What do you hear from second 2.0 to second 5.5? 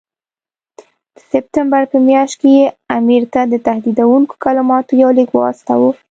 میاشت کې یې امیر ته د تهدیدوونکو کلماتو یو لیک